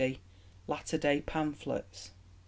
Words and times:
Latter 0.65 0.97
Day 0.97 1.21
Pamphlets. 1.21 2.09